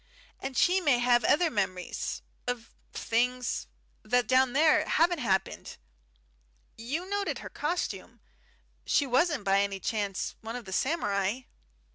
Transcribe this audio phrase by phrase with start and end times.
[0.39, 3.67] And she may have other memories of things
[4.01, 5.77] that down there haven't happened.
[6.75, 8.19] You noted her costume.
[8.83, 11.41] She wasn't by any chance one of the samurai?"